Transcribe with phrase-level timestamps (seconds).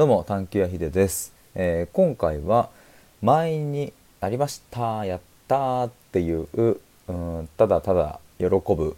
[0.00, 2.70] どうも探求やひです、えー今回は
[3.20, 6.48] 満員になりましたやったっていう
[7.06, 8.96] うんただただ喜ぶ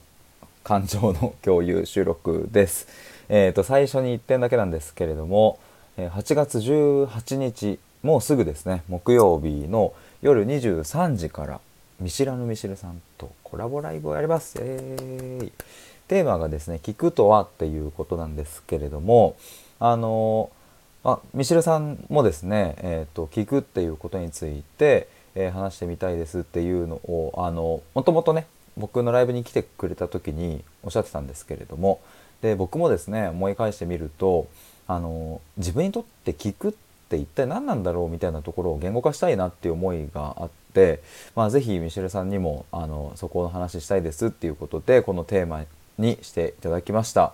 [0.62, 2.86] 感情の共有収録です。
[3.28, 5.58] えーと最初に1点だけなんですけれども
[5.96, 8.84] 8月18日もうすぐですね。
[8.88, 11.60] 木曜日の夜23時から
[11.98, 14.56] 見知らぬミシルさんとコラボライブをやります。
[14.60, 15.52] えー
[16.06, 19.34] テーマがですね「聞くとは」っていうことなんですけれども
[19.80, 20.50] あの
[21.04, 32.00] あミシルさんもですね、えーと聞くっていうことについて、えー話してみたいですっていうのをあのもともとね僕のライブに来てくれた時におっしゃってたんですけれども
[32.40, 34.48] で僕もですね思い返してみると
[34.86, 36.72] あの自分にとって聞くっ
[37.08, 41.02] て一体何なんだろうみたいなところを言語化したいなっていう思いがあって、
[41.36, 45.64] まあ、ぜひミシェルさんにもあのそこの話したいですっていうことでこのテーマ
[45.98, 47.32] にしていただきました。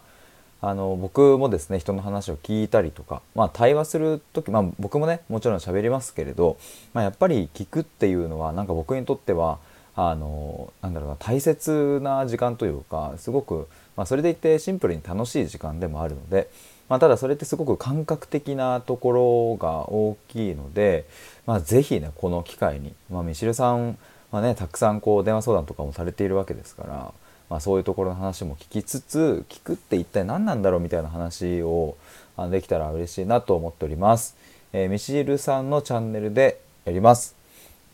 [0.61, 6.59] あの僕もですね人の話を聞いたりとか、まあ、対話する時、まあ、僕もねもちろん喋りますけれど、
[6.95, 9.59] まあ、やっぱり聞くっていうのはなんか僕にとっては
[9.95, 16.51] あのなんだろうな大切な時間というかすごく、まあ、それでいてシンプルに楽しい時間でもあるので、
[16.89, 21.07] まあ、ただそれってすごく感覚的なところが大きいので、
[21.47, 23.97] まあ、ぜひねこの機会に、まあ、ミシルさん
[24.33, 27.15] はねたくさんこう電話相談とかもされているわけですから。
[27.51, 31.97] まあ、そういうところの話も聞きつつ聞くって一体何なんだろうみたいな話を
[32.37, 34.37] あのできたら嬉しいなと思っております、
[34.73, 37.39] えー、ミシルさんのチャンネルでやります。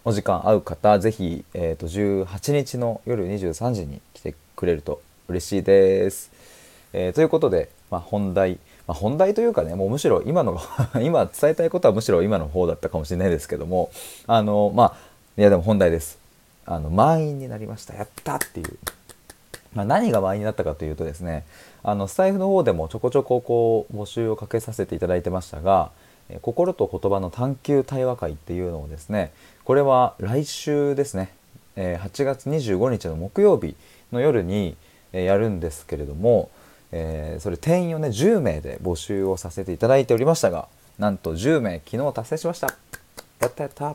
[0.06, 6.30] お時間合う方ぜひ、えー、と18日の夜23時に来てくれると嬉しいです、
[6.92, 10.60] えーということで、まあ、本題、まあ、本題というかねもうむしろ今の
[11.00, 13.90] 今伝えたいことはむしろ今の方だったかもしれないですけども
[14.26, 14.96] あのまあ
[15.38, 16.18] いやでも本題です。
[16.66, 17.94] あの満員になりました。
[17.94, 18.78] やったっていう。
[19.74, 21.44] ま、何が満員になったかというとですね
[21.82, 25.90] あのスタイフの方でもちょこちょここう募集をかけさせていただいてましたが
[26.42, 29.32] 「心と言葉の探求対話会」っていうのをですね
[29.64, 31.30] これは来週ですね、
[31.76, 33.76] 8月25日の木曜日
[34.12, 34.76] の夜に、
[35.12, 36.50] やるんですけれども、
[36.90, 40.68] それ定員をね10名で募集をさせていただいておりましたが
[40.98, 42.68] なんと10名昨日達成しました。
[43.40, 43.90] やったやった。
[43.90, 43.94] い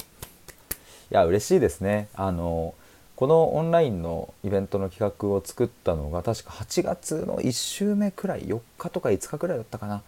[1.11, 2.07] や嬉しいですね。
[2.13, 2.73] あの
[3.19, 10.03] このオンラインのイベントの企画を作ったのが確か8月の1週目くらい4日とか5日くらいだったかな。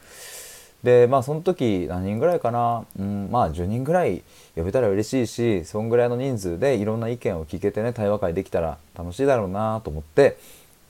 [0.82, 4.24] でまあその時何人ぐらいかな、うん、まあ10人ぐらい
[4.56, 10.38] 呼べたら嬉しいしそんぐらいの人数でいろんな意見を聞けてね対話会できたら楽しいだろうなと思って、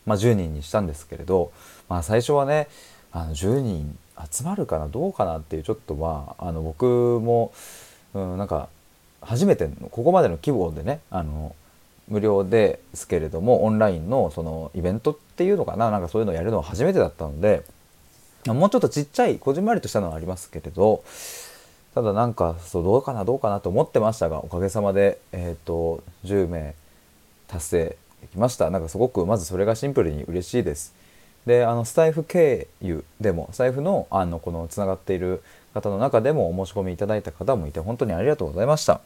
[0.05, 1.51] まあ、10人にしたんですけれど、
[1.89, 2.67] まあ、最初はね
[3.11, 3.97] あの10人
[4.31, 7.51] 集まるかなどうかなっていうちょっとまああの僕も、
[8.13, 8.69] うん、なんか
[9.21, 11.55] 初めてのここまでの規模でねあの
[12.11, 17.63] 無料ですけれどもオンラインのそのイベントっていうのかななんかそういうのをやるのは初めてだったので
[18.45, 21.03] もうちょっとちっちゃいこじんまりとしたのはありますけれど
[21.95, 26.75] ただなんかそうどうかなどうかなと思ってましたがおかげさまで、えー、と10名
[27.47, 28.69] 達成できました。
[28.69, 30.93] なんかすごくまずそれがシンプルに嬉しいです。
[31.45, 39.01] であのスタイフ経由でもスタイフのあのこのつながっている方の中でもお申し込みいただいた方もいて本当にありがとうございました。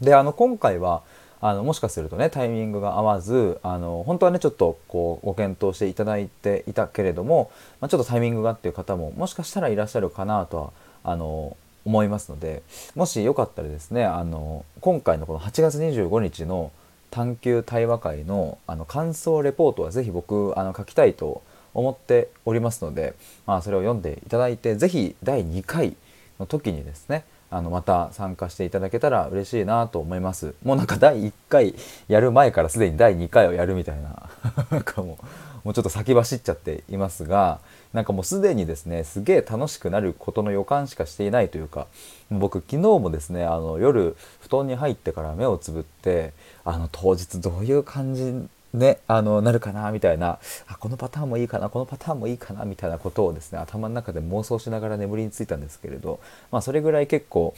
[0.00, 1.02] であの今回は
[1.40, 7.50] あのもしかするとねタイミングが合わずあの本当はねちょっとこうご検討していただいていたけれども、
[7.80, 10.72] まあ、ちょっとタイミングがっていう方ももしかしたらいらっしゃるかなとは
[11.04, 12.62] あの思いますので
[12.94, 16.72] もしよかったらですねあの今回のこの8月25日の
[17.10, 23.14] 探求対話会のあの感想レポートはぜひ僕あの書きたいと思っておりますので、
[23.46, 25.96] まあ、それを読んでいただいてぜひ第2回
[26.38, 30.54] の時にですねあのまた参加していただけたら嬉しいなと思います。
[30.62, 31.74] もうなんか第1回
[32.08, 34.28] やる前からすでに第2回をやるみたいな
[34.70, 35.24] なんかもう
[35.64, 37.60] もうちょっと先走っちゃっていますが
[37.92, 41.86] なんかもうすでにですねすげえ楽しくなることの予感しかしていないというか
[42.30, 46.32] 僕昨日もですねあの夜布団に入ってから目をつぶって
[46.64, 56.20] あの当日どういう感じね、あのなるかなみたいなあこのパターンもいいかなこのパターンもいいかなみたいなことをですね頭の中で妄想しながら眠りについたんですけれど、
[56.52, 57.54] まあ、それぐらい結構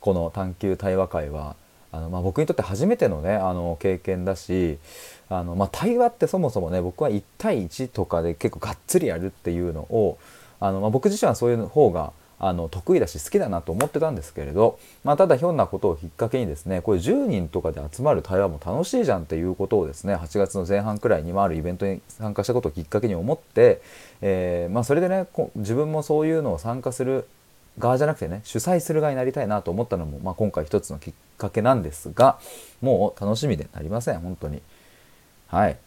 [0.00, 1.54] この探求対話会は
[1.92, 4.78] あの、まあ、僕にとって初めてのねあの経験だし
[5.28, 10.18] あの、まあ、対話ってそもそもね僕は1対1とかで結構がっつりやるっていうのを
[10.60, 12.12] あの、まあ、僕自身はそういう方が
[12.46, 23.80] あの得意だし好きだなと思ってたんですけれど、まあ、ただひょんなことをきっかけにですねこれ10人とかで集まる対話も楽しいじゃんっていうことをですね8月の前半くらいにもあるイベントに参加したことをきっかけに思って、
[24.20, 25.26] えーまあ、それでね
[25.56, 27.26] 自分もそういうのを参加する
[27.78, 32.38] 側じゃなくてね主催する側になりたいなと思ったのも、まあ、今回一つのきっかけなんですが
[32.82, 34.60] もう楽しみでなりません本当に。
[35.48, 35.78] はい。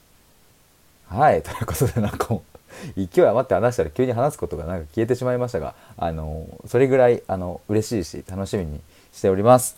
[1.07, 1.41] はい。
[1.43, 2.56] ということでなんかもう
[2.95, 8.81] 勢い余って話したら急に話すことがなんか消えてしまいましたがあのそれぐらいあの嬉しいし楽しみに
[9.13, 9.77] しております。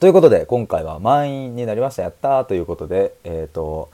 [0.00, 2.02] ということで今回は満員になりました。
[2.02, 3.88] やったーということでえっ、ー、と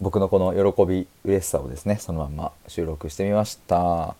[0.00, 4.14] 僕のこの喜び嬉しさをですねそのまま収録してみました。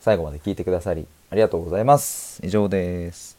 [0.00, 2.40] 最後まで聞いてくださりありがとうございます。
[2.44, 3.35] 以上です。